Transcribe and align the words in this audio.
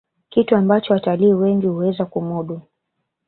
kitu 0.29 0.55
ambacho 0.55 0.93
watalii 0.93 1.33
wengi 1.33 1.67
huweza 1.67 2.05
kumudu 2.05 2.61